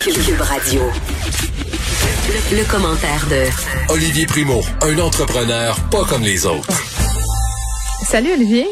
Cube 0.00 0.40
Radio. 0.40 0.80
Le, 2.24 2.56
le 2.56 2.64
commentaire 2.72 3.20
de 3.28 3.92
Olivier 3.92 4.24
Primo, 4.24 4.60
un 4.80 4.98
entrepreneur 4.98 5.76
pas 5.92 6.08
comme 6.08 6.22
les 6.22 6.46
autres. 6.46 6.72
Salut 8.00 8.32
Olivier. 8.32 8.64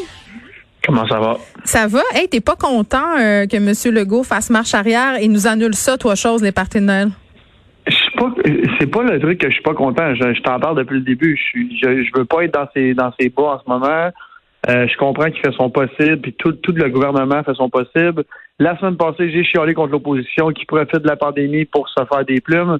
Comment 0.87 1.07
ça 1.07 1.21
va? 1.21 1.37
Ça 1.65 1.87
va? 1.87 2.01
Hey, 2.15 2.31
t'es 2.31 2.41
pas 2.41 2.57
content 2.57 3.19
euh, 3.19 3.45
que 3.47 3.57
M. 3.57 3.95
Legault 3.95 4.23
fasse 4.23 4.49
marche 4.49 4.73
arrière 4.73 5.21
et 5.21 5.29
nous 5.29 5.47
annule 5.47 5.75
ça, 5.75 5.99
toi, 5.99 6.15
chose, 6.15 6.43
les 6.43 6.51
parties 6.53 6.81
de 6.81 6.85
Noël? 6.85 7.09
Je 7.87 7.95
suis 7.95 8.17
pas, 8.17 8.33
c'est 8.81 8.87
pas 8.87 9.03
le 9.03 9.21
truc 9.21 9.39
que 9.39 9.49
je 9.49 9.53
suis 9.53 9.63
pas 9.63 9.75
content. 9.75 10.15
Je, 10.15 10.33
je 10.33 10.41
t'en 10.41 10.59
parle 10.59 10.79
depuis 10.79 10.95
le 10.95 11.03
début. 11.05 11.37
Je, 11.37 11.61
je, 11.83 12.05
je 12.05 12.19
veux 12.19 12.25
pas 12.25 12.45
être 12.45 12.55
dans 12.55 12.69
ces, 12.73 12.95
dans 12.95 13.13
ces 13.21 13.29
bas 13.29 13.43
en 13.43 13.61
ce 13.63 13.69
moment. 13.69 14.11
Euh, 14.69 14.87
je 14.89 14.97
comprends 14.97 15.31
qu'il 15.31 15.41
fait 15.43 15.53
son 15.59 15.69
possible, 15.69 16.23
puis 16.23 16.33
tout, 16.39 16.53
tout 16.53 16.73
le 16.73 16.89
gouvernement 16.89 17.43
fait 17.45 17.55
son 17.55 17.69
possible. 17.69 18.25
La 18.61 18.77
semaine 18.79 18.97
passée, 18.97 19.31
j'ai 19.31 19.45
chialé 19.45 19.73
contre 19.73 19.93
l'opposition 19.93 20.51
qui 20.51 20.65
profite 20.65 21.03
de 21.03 21.09
la 21.09 21.17
pandémie 21.17 21.65
pour 21.65 21.89
se 21.89 22.05
faire 22.05 22.25
des 22.25 22.41
plumes. 22.41 22.79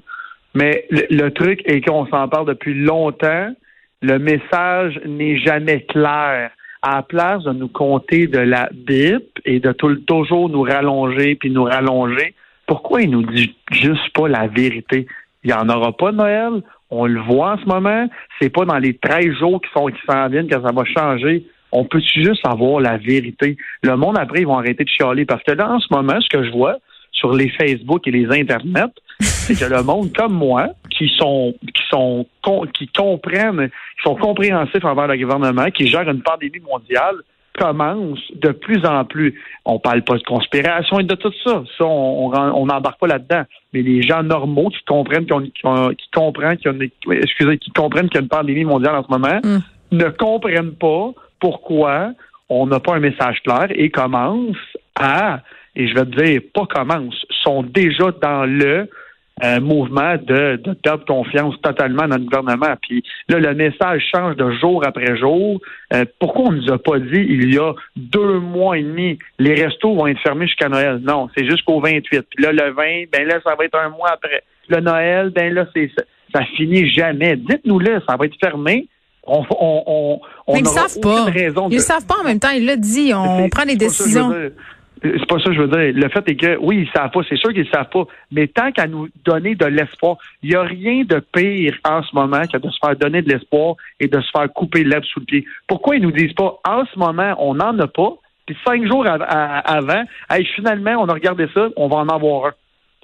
Mais 0.53 0.85
le, 0.89 1.29
truc 1.29 1.61
est 1.65 1.81
qu'on 1.81 2.05
s'en 2.07 2.27
parle 2.27 2.47
depuis 2.47 2.73
longtemps. 2.73 3.53
Le 4.01 4.17
message 4.17 4.99
n'est 5.05 5.37
jamais 5.37 5.81
clair. 5.83 6.51
À 6.81 6.95
la 6.95 7.01
place 7.01 7.43
de 7.43 7.51
nous 7.51 7.67
compter 7.67 8.27
de 8.27 8.39
la 8.39 8.69
bip 8.73 9.39
et 9.43 9.59
de 9.59 9.73
toujours 9.73 10.49
nous 10.49 10.61
rallonger 10.61 11.35
puis 11.35 11.51
nous 11.51 11.65
rallonger, 11.65 12.33
pourquoi 12.67 13.01
il 13.01 13.11
nous 13.11 13.23
dit 13.23 13.53
juste 13.71 14.13
pas 14.13 14.29
la 14.29 14.47
vérité? 14.47 15.05
Il 15.43 15.47
n'y 15.47 15.53
en 15.53 15.67
aura 15.69 15.91
pas 15.91 16.11
de 16.11 16.17
Noël. 16.17 16.61
On 16.89 17.05
le 17.05 17.19
voit 17.21 17.53
en 17.53 17.57
ce 17.57 17.65
moment. 17.65 18.07
C'est 18.39 18.49
pas 18.49 18.65
dans 18.65 18.77
les 18.77 18.93
13 18.95 19.25
jours 19.39 19.61
qui 19.61 19.69
sont 19.73 19.87
qui 19.87 19.99
s'en 20.09 20.27
viennent 20.29 20.47
que 20.47 20.61
ça 20.61 20.71
va 20.71 20.83
changer. 20.85 21.45
On 21.71 21.85
peut 21.85 22.01
juste 22.01 22.45
avoir 22.47 22.79
la 22.79 22.97
vérité. 22.97 23.57
Le 23.83 23.95
monde 23.95 24.17
après, 24.17 24.41
ils 24.41 24.47
vont 24.47 24.57
arrêter 24.57 24.83
de 24.83 24.89
chialer 24.89 25.25
parce 25.25 25.43
que 25.43 25.51
là, 25.51 25.71
en 25.71 25.79
ce 25.79 25.87
moment, 25.91 26.19
ce 26.19 26.29
que 26.29 26.43
je 26.43 26.51
vois 26.51 26.77
sur 27.11 27.33
les 27.33 27.49
Facebook 27.49 28.07
et 28.07 28.11
les 28.11 28.27
Internet, 28.27 28.91
c'est 29.19 29.59
que 29.59 29.65
le 29.65 29.83
monde 29.83 30.11
comme 30.15 30.33
moi, 30.33 30.67
qui 30.89 31.11
sont 31.17 31.53
qui 31.61 31.83
sont 31.89 32.25
qui 32.73 32.87
comprennent, 32.87 33.69
qui 33.69 34.03
sont 34.03 34.15
compréhensifs 34.15 34.85
envers 34.85 35.07
le 35.07 35.17
gouvernement, 35.17 35.69
qui 35.71 35.87
gère 35.87 36.09
une 36.09 36.21
pandémie 36.21 36.61
mondiale, 36.61 37.15
commence 37.59 38.19
de 38.35 38.51
plus 38.51 38.85
en 38.85 39.03
plus. 39.05 39.35
On 39.65 39.79
parle 39.79 40.03
pas 40.03 40.17
de 40.17 40.23
conspiration 40.23 40.99
et 40.99 41.03
de 41.03 41.15
tout 41.15 41.33
ça. 41.43 41.63
Ça, 41.77 41.85
on 41.85 42.65
n'embarque 42.65 42.99
pas 42.99 43.07
là-dedans. 43.07 43.43
Mais 43.73 43.81
les 43.81 44.01
gens 44.01 44.23
normaux 44.23 44.69
qui 44.69 44.83
comprennent 44.87 45.27
qu'on, 45.27 45.41
qui 45.41 46.09
comprennent 46.13 46.57
qu'il 46.57 46.71
y 46.71 46.73
a 46.73 46.77
une, 46.77 47.17
excusez, 47.21 47.57
qui 47.57 47.71
comprennent 47.71 48.07
qu'il 48.07 48.15
y 48.15 48.19
a 48.19 48.21
une 48.21 48.29
pandémie 48.29 48.63
mondiale 48.63 48.95
en 48.95 49.03
ce 49.03 49.11
moment, 49.11 49.39
Mm. 49.43 49.59
ne 49.91 50.09
comprennent 50.09 50.75
pas 50.75 51.11
pourquoi 51.39 52.11
on 52.49 52.65
n'a 52.65 52.79
pas 52.79 52.95
un 52.95 52.99
message 52.99 53.41
clair 53.43 53.67
et 53.69 53.89
commencent 53.89 54.77
à, 54.99 55.41
et 55.75 55.87
je 55.87 55.93
vais 55.93 56.05
te 56.05 56.23
dire, 56.23 56.41
pas 56.53 56.65
commencent, 56.65 57.25
sont 57.43 57.63
déjà 57.63 58.11
dans 58.21 58.45
le 58.45 58.89
euh, 59.41 59.61
mouvement 59.61 60.15
de, 60.17 60.57
de 60.57 60.73
perdre 60.73 61.05
confiance 61.05 61.55
totalement 61.61 62.07
dans 62.07 62.17
le 62.17 62.23
gouvernement. 62.23 62.75
Puis 62.81 63.03
là, 63.29 63.39
le 63.39 63.53
message 63.53 64.03
change 64.13 64.35
de 64.35 64.51
jour 64.59 64.85
après 64.85 65.15
jour. 65.17 65.61
Euh, 65.93 66.03
pourquoi 66.19 66.47
on 66.47 66.51
nous 66.51 66.71
a 66.71 66.77
pas 66.77 66.99
dit 66.99 67.25
il 67.29 67.53
y 67.53 67.57
a 67.57 67.73
deux 67.95 68.39
mois 68.39 68.77
et 68.77 68.83
demi, 68.83 69.17
les 69.37 69.53
restos 69.53 69.95
vont 69.95 70.07
être 70.07 70.19
fermés 70.19 70.47
jusqu'à 70.47 70.67
Noël? 70.67 70.99
Non, 71.01 71.29
c'est 71.37 71.49
jusqu'au 71.49 71.79
28. 71.79 72.25
Puis 72.29 72.43
là, 72.43 72.51
le 72.51 72.71
20, 72.71 72.83
ben 73.13 73.27
là, 73.27 73.39
ça 73.45 73.55
va 73.55 73.63
être 73.63 73.79
un 73.79 73.89
mois 73.89 74.09
après. 74.11 74.43
Le 74.67 74.81
Noël, 74.81 75.29
ben 75.29 75.53
là, 75.53 75.65
c'est 75.73 75.89
ça, 75.97 76.03
ça 76.33 76.43
finit 76.57 76.89
jamais. 76.89 77.37
Dites-nous-le, 77.37 78.01
ça 78.07 78.17
va 78.17 78.25
être 78.25 78.37
fermé. 78.41 78.87
On, 79.25 79.43
on, 79.49 79.83
on, 79.85 80.19
on 80.47 80.53
Mais 80.53 80.59
ils 80.59 80.63
ne 80.63 80.67
savent 80.67 80.99
pas. 81.01 81.23
raison 81.25 81.67
Ils 81.67 81.71
de- 81.71 81.75
ne 81.75 81.79
savent 81.81 82.05
pas 82.05 82.15
en 82.21 82.23
même 82.23 82.39
temps. 82.39 82.49
Il 82.55 82.65
l'a 82.65 82.75
dit. 82.77 83.11
On 83.15 83.47
prend 83.49 83.65
des 83.65 83.75
décisions. 83.75 84.31
C'est 85.01 85.25
pas 85.27 85.37
ça 85.39 85.45
que 85.45 85.53
je 85.53 85.61
veux 85.61 85.67
dire. 85.69 85.93
Le 86.03 86.09
fait 86.09 86.27
est 86.27 86.35
que, 86.35 86.57
oui, 86.59 86.79
ils 86.85 86.89
savent 86.93 87.09
pas. 87.11 87.21
C'est 87.29 87.37
sûr 87.37 87.53
qu'ils 87.53 87.69
savent 87.69 87.87
pas. 87.89 88.03
Mais 88.31 88.47
tant 88.47 88.69
qu'à 88.73 88.85
nous 88.85 89.07
donner 89.23 89.55
de 89.55 89.65
l'espoir, 89.65 90.17
il 90.43 90.49
n'y 90.49 90.55
a 90.57 90.63
rien 90.63 91.03
de 91.05 91.19
pire 91.31 91.73
en 91.87 92.03
ce 92.03 92.13
moment 92.13 92.41
que 92.51 92.57
de 92.57 92.69
se 92.69 92.77
faire 92.83 92.97
donner 92.97 93.21
de 93.21 93.29
l'espoir 93.29 93.75
et 94.01 94.07
de 94.09 94.19
se 94.19 94.29
faire 94.29 94.51
couper 94.51 94.83
l'herbe 94.83 95.05
sous 95.05 95.21
le 95.21 95.25
pied. 95.25 95.45
Pourquoi 95.67 95.95
ils 95.95 96.01
nous 96.01 96.11
disent 96.11 96.33
pas, 96.33 96.59
en 96.67 96.83
ce 96.91 96.99
moment, 96.99 97.33
on 97.39 97.53
n'en 97.53 97.79
a 97.79 97.87
pas, 97.87 98.15
puis 98.45 98.57
cinq 98.67 98.85
jours 98.87 99.07
av- 99.07 99.25
avant, 99.29 100.03
hey, 100.31 100.43
finalement, 100.53 100.95
on 100.99 101.07
a 101.07 101.13
regardé 101.13 101.47
ça, 101.53 101.69
on 101.77 101.87
va 101.87 101.97
en 101.97 102.09
avoir 102.09 102.47
un. 102.47 102.51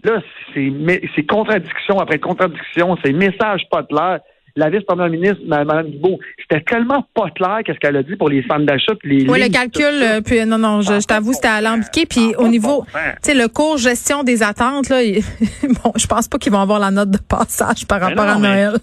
Là, 0.03 0.22
c'est 0.53 1.23
contradiction 1.25 2.00
après 2.00 2.19
contradiction, 2.19 2.97
c'est 3.06 3.13
message 3.13 3.61
pas 3.72 3.84
clair. 3.84 4.19
La 4.57 4.69
vice-première 4.69 5.09
ministre, 5.09 5.39
Mme 5.45 5.88
Guibault, 5.89 6.17
c'était 6.39 6.63
tellement 6.63 7.05
pas 7.13 7.29
clair 7.31 7.59
qu'est-ce 7.66 7.77
qu'elle 7.77 7.97
a 7.97 8.03
dit 8.03 8.16
pour 8.16 8.29
les 8.29 8.41
centres 8.43 8.66
d'achat 8.66 8.93
Oui, 9.03 9.25
le 9.27 9.51
calcul, 9.51 9.83
euh, 10.01 10.21
puis 10.21 10.45
non, 10.45 10.57
non, 10.57 10.79
je, 10.79 11.01
je 11.01 11.05
t'avoue, 11.05 11.33
c'était 11.33 11.49
alambiqué. 11.49 12.05
Puis 12.05 12.33
au 12.38 12.47
niveau, 12.47 12.85
tu 12.93 12.99
sais, 13.21 13.33
le 13.33 13.49
cours 13.49 13.77
gestion 13.77 14.23
des 14.23 14.43
attentes, 14.43 14.88
là, 14.88 15.03
il- 15.03 15.21
bon, 15.83 15.91
je 15.97 16.07
pense 16.07 16.29
pas 16.29 16.38
qu'ils 16.38 16.53
vont 16.53 16.61
avoir 16.61 16.79
la 16.79 16.89
note 16.89 17.09
de 17.11 17.17
passage 17.17 17.85
par 17.85 17.99
rapport 17.99 18.23
non, 18.25 18.31
à 18.31 18.39
mais- 18.39 18.47
Noël. 18.66 18.73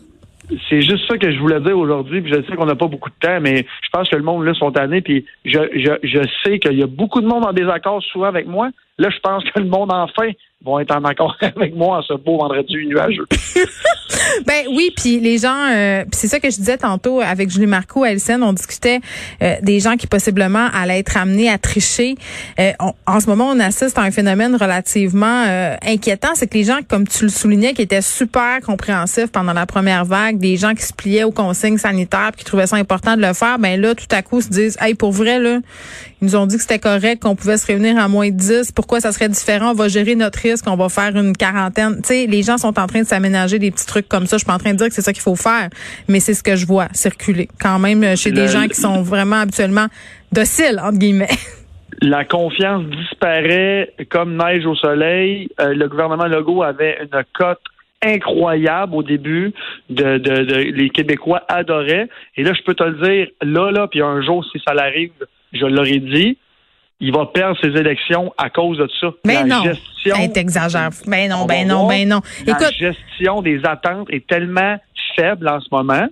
C'est 0.68 0.82
juste 0.82 1.08
ça 1.08 1.16
que 1.16 1.32
je 1.32 1.38
voulais 1.38 1.60
dire 1.60 1.78
aujourd'hui, 1.78 2.20
puis 2.20 2.30
je 2.30 2.42
sais 2.42 2.54
qu'on 2.56 2.66
n'a 2.66 2.74
pas 2.74 2.88
beaucoup 2.88 3.08
de 3.08 3.14
temps, 3.26 3.40
mais 3.40 3.64
je 3.82 3.88
pense 3.90 4.10
que 4.10 4.16
le 4.16 4.22
monde 4.22 4.44
là 4.44 4.52
sont 4.52 4.70
tannés, 4.72 5.00
puis 5.00 5.24
je, 5.46 5.58
je, 5.74 5.92
je 6.06 6.18
sais 6.44 6.58
qu'il 6.58 6.78
y 6.78 6.82
a 6.82 6.86
beaucoup 6.86 7.22
de 7.22 7.26
monde 7.26 7.46
en 7.46 7.54
désaccord 7.54 8.02
souvent 8.02 8.26
avec 8.26 8.46
moi. 8.46 8.68
Là, 8.98 9.08
je 9.10 9.18
pense 9.20 9.42
que 9.44 9.58
le 9.58 9.66
monde 9.66 9.90
enfin 9.92 10.28
vont 10.64 10.78
être 10.78 10.94
en 10.94 11.04
accord 11.04 11.36
avec 11.40 11.74
moi 11.74 11.98
en 11.98 12.02
ce 12.02 12.14
beau 12.14 12.38
vendredi 12.38 12.74
nuageux. 12.86 13.26
Ben 14.46 14.64
oui, 14.70 14.90
puis 14.96 15.20
les 15.20 15.38
gens, 15.38 15.68
euh, 15.70 16.04
c'est 16.12 16.28
ça 16.28 16.38
que 16.38 16.50
je 16.50 16.56
disais 16.56 16.76
tantôt 16.78 17.20
avec 17.20 17.50
Julie 17.50 17.66
Marcoux 17.66 18.04
à 18.04 18.10
on 18.40 18.52
discutait 18.52 19.00
euh, 19.42 19.54
des 19.62 19.80
gens 19.80 19.96
qui 19.96 20.06
possiblement 20.06 20.68
allaient 20.72 21.00
être 21.00 21.16
amenés 21.16 21.50
à 21.50 21.58
tricher. 21.58 22.14
Euh, 22.58 22.72
on- 22.80 22.92
en 23.06 23.20
ce 23.20 23.26
moment, 23.26 23.48
on 23.50 23.58
assiste 23.60 23.98
à 23.98 24.02
un 24.02 24.10
phénomène 24.10 24.54
relativement 24.56 25.44
euh, 25.46 25.76
inquiétant, 25.86 26.30
c'est 26.34 26.46
que 26.46 26.56
les 26.56 26.64
gens, 26.64 26.78
comme 26.88 27.06
tu 27.06 27.24
le 27.24 27.30
soulignais, 27.30 27.74
qui 27.74 27.82
étaient 27.82 28.02
super 28.02 28.60
compréhensifs 28.60 29.30
pendant 29.32 29.52
la 29.52 29.66
première 29.66 30.04
vague, 30.04 30.38
des 30.38 30.56
gens 30.56 30.74
qui 30.74 30.82
se 30.82 30.92
pliaient 30.92 31.24
aux 31.24 31.32
consignes 31.32 31.78
sanitaires, 31.78 32.30
puis 32.32 32.40
qui 32.40 32.44
trouvaient 32.44 32.66
ça 32.66 32.76
important 32.76 33.16
de 33.16 33.22
le 33.22 33.32
faire, 33.32 33.58
ben 33.58 33.80
là, 33.80 33.94
tout 33.94 34.06
à 34.10 34.22
coup, 34.22 34.40
se 34.40 34.48
disent, 34.48 34.76
hey, 34.80 34.94
pour 34.94 35.12
vrai 35.12 35.38
là, 35.38 35.58
ils 36.20 36.26
nous 36.26 36.36
ont 36.36 36.46
dit 36.46 36.56
que 36.56 36.62
c'était 36.62 36.78
correct, 36.78 37.22
qu'on 37.22 37.34
pouvait 37.34 37.56
se 37.58 37.66
réunir 37.66 37.98
à 37.98 38.08
moins 38.08 38.28
de 38.30 38.36
10. 38.36 38.72
Pourquoi 38.82 39.00
ça 39.00 39.12
serait 39.12 39.28
différent? 39.28 39.70
On 39.70 39.74
va 39.74 39.86
gérer 39.88 40.16
notre 40.16 40.40
risque, 40.40 40.64
on 40.68 40.76
va 40.76 40.88
faire 40.88 41.16
une 41.16 41.36
quarantaine. 41.36 41.96
Tu 42.02 42.08
sais, 42.08 42.26
les 42.26 42.42
gens 42.42 42.58
sont 42.58 42.76
en 42.78 42.86
train 42.86 43.00
de 43.02 43.06
s'aménager 43.06 43.58
des 43.60 43.70
petits 43.70 43.86
trucs 43.86 44.08
comme 44.08 44.26
ça. 44.26 44.36
Je 44.36 44.40
suis 44.40 44.46
pas 44.46 44.54
en 44.54 44.58
train 44.58 44.72
de 44.72 44.76
dire 44.78 44.88
que 44.88 44.94
c'est 44.94 45.02
ça 45.02 45.12
qu'il 45.12 45.22
faut 45.22 45.36
faire, 45.36 45.68
mais 46.08 46.18
c'est 46.20 46.34
ce 46.34 46.42
que 46.42 46.56
je 46.56 46.66
vois 46.66 46.88
circuler 46.92 47.48
quand 47.60 47.78
même 47.78 48.02
euh, 48.02 48.16
chez 48.16 48.30
Le- 48.30 48.36
des 48.36 48.48
gens 48.48 48.66
qui 48.66 48.74
sont 48.80 49.00
vraiment 49.02 49.36
habituellement 49.36 49.86
dociles, 50.32 50.80
entre 50.82 50.98
guillemets. 50.98 51.28
La 52.02 52.24
confiance 52.24 52.84
disparaît 52.86 53.92
comme 54.10 54.36
neige 54.36 54.66
au 54.66 54.74
soleil. 54.74 55.48
Euh, 55.60 55.72
le 55.74 55.88
gouvernement 55.88 56.26
Legault 56.26 56.62
avait 56.64 56.98
une 57.00 57.22
cote 57.32 57.60
incroyable 58.04 58.94
au 58.96 59.02
début 59.02 59.52
de, 59.88 60.18
de, 60.18 60.44
de- 60.44 60.54
les 60.72 60.90
Québécois 60.90 61.42
adoraient 61.48 62.08
et 62.36 62.42
là 62.42 62.52
je 62.52 62.62
peux 62.62 62.74
te 62.74 62.82
le 62.82 62.94
dire 63.06 63.28
là 63.42 63.70
là 63.70 63.86
puis 63.86 64.02
un 64.02 64.20
jour 64.22 64.44
si 64.50 64.60
ça 64.66 64.74
l'arrive 64.74 65.12
je 65.52 65.64
l'aurais 65.66 66.00
dit 66.00 66.36
il 67.00 67.12
va 67.12 67.26
perdre 67.26 67.58
ses 67.60 67.68
élections 67.70 68.32
à 68.38 68.48
cause 68.50 68.78
de 68.78 68.88
ça 69.00 69.08
Mais 69.24 69.34
La 69.34 69.44
non, 69.44 69.62
gestion 69.64 70.28
t'exagères. 70.32 70.90
Ben 71.06 71.28
non, 71.30 71.42
On 71.42 71.46
ben 71.46 71.66
non, 71.66 71.88
ben 71.88 72.08
non. 72.08 72.20
la 72.46 72.52
Écoute, 72.52 72.74
gestion 72.78 73.42
des 73.42 73.60
attentes 73.64 74.08
est 74.10 74.26
tellement 74.26 74.76
faible 75.16 75.48
en 75.48 75.60
ce 75.60 75.66
moment 75.72 76.06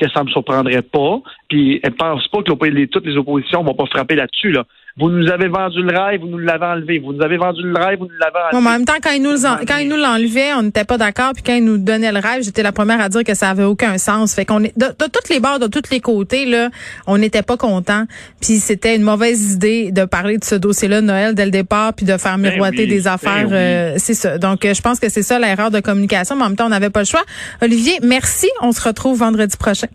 que 0.00 0.08
ça 0.08 0.24
me 0.24 0.30
surprendrait 0.30 0.82
pas. 0.82 1.20
Puis 1.48 1.78
elle 1.82 1.92
pense 1.94 2.26
pas 2.28 2.42
que 2.42 2.64
les- 2.66 2.88
toutes 2.88 3.04
les 3.04 3.16
oppositions 3.16 3.62
vont 3.62 3.74
pas 3.74 3.84
frapper 3.86 4.14
là-dessus. 4.14 4.50
Là. 4.52 4.64
Vous 4.98 5.08
nous 5.10 5.28
avez 5.30 5.48
vendu 5.48 5.82
le 5.82 5.96
rêve, 5.96 6.20
vous 6.20 6.26
nous 6.28 6.38
l'avez 6.38 6.66
enlevé. 6.66 6.98
Vous 6.98 7.12
nous 7.12 7.22
avez 7.22 7.36
vendu 7.36 7.62
le 7.62 7.74
rêve, 7.78 7.98
vous 7.98 8.06
nous 8.06 8.18
l'avez 8.20 8.36
enlevé. 8.36 8.56
Ouais, 8.56 8.62
mais 8.62 8.68
en 8.68 8.72
même 8.72 8.84
temps, 8.84 8.98
quand 9.02 9.12
ils 9.12 9.22
nous, 9.22 9.46
en- 9.46 9.58
quand 9.66 9.76
ils 9.78 9.88
nous 9.88 9.96
l'enlevaient, 9.96 10.52
on 10.54 10.62
n'était 10.64 10.84
pas 10.84 10.98
d'accord. 10.98 11.32
Puis 11.34 11.42
quand 11.42 11.54
ils 11.54 11.64
nous 11.64 11.78
donnaient 11.78 12.12
le 12.12 12.18
rêve, 12.18 12.42
j'étais 12.42 12.62
la 12.62 12.72
première 12.72 13.00
à 13.00 13.08
dire 13.08 13.22
que 13.24 13.34
ça 13.34 13.50
avait 13.50 13.64
aucun 13.64 13.98
sens. 13.98 14.34
Fait 14.34 14.44
qu'on 14.44 14.62
est 14.64 14.76
de, 14.76 14.86
de 14.86 15.06
tous 15.06 15.32
les 15.32 15.38
bords, 15.40 15.58
de 15.60 15.68
tous 15.68 15.90
les 15.90 16.00
côtés, 16.00 16.44
là, 16.44 16.70
on 17.06 17.18
n'était 17.18 17.42
pas 17.42 17.56
contents. 17.56 18.04
Puis 18.40 18.56
c'était 18.56 18.96
une 18.96 19.02
mauvaise 19.02 19.52
idée 19.54 19.92
de 19.92 20.04
parler 20.04 20.38
de 20.38 20.44
ce 20.44 20.54
dossier-là 20.56 21.00
Noël 21.00 21.34
dès 21.34 21.44
le 21.44 21.50
départ, 21.50 21.94
puis 21.94 22.04
de 22.06 22.16
faire 22.16 22.36
Ben 22.38 22.50
miroiter 22.52 22.82
oui, 22.84 22.88
des 22.88 23.02
ben 23.02 23.12
affaires. 23.12 23.46
oui. 23.46 23.54
euh, 23.54 23.94
c'est 23.98 24.14
ça. 24.14 24.38
Donc, 24.38 24.64
euh, 24.64 24.74
je 24.74 24.82
pense 24.82 24.98
que 25.00 25.08
c'est 25.08 25.22
ça 25.22 25.38
l'erreur 25.38 25.70
de 25.70 25.80
communication. 25.80 26.36
Mais 26.36 26.42
en 26.42 26.48
même 26.48 26.56
temps, 26.56 26.66
on 26.66 26.70
n'avait 26.70 26.90
pas 26.90 27.00
le 27.00 27.06
choix. 27.06 27.22
Olivier, 27.62 27.98
merci. 28.02 28.48
On 28.60 28.72
se 28.72 28.82
retrouve 28.82 29.18
vendredi 29.18 29.56
prochain. 29.56 29.86